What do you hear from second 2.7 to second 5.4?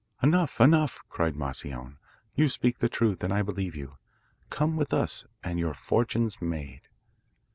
the truth, and I believe you. Come with us,